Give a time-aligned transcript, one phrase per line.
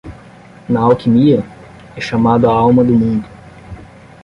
[0.67, 1.43] Na alquimia?
[1.95, 3.29] é chamado a alma do mundo.